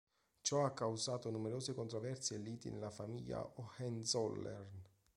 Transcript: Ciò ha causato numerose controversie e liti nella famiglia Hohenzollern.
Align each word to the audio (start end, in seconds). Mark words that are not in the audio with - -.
Ciò 0.41 0.65
ha 0.65 0.71
causato 0.73 1.29
numerose 1.29 1.75
controversie 1.75 2.35
e 2.35 2.39
liti 2.39 2.71
nella 2.71 2.89
famiglia 2.89 3.47
Hohenzollern. 3.57 4.81